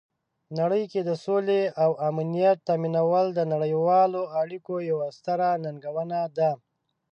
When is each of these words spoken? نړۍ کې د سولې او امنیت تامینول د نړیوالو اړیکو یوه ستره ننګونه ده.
نړۍ 0.59 0.83
کې 0.91 1.01
د 1.05 1.11
سولې 1.25 1.61
او 1.83 1.91
امنیت 2.09 2.57
تامینول 2.69 3.25
د 3.33 3.39
نړیوالو 3.53 4.21
اړیکو 4.41 4.73
یوه 4.89 5.07
ستره 5.17 5.49
ننګونه 5.63 6.19
ده. 6.37 6.51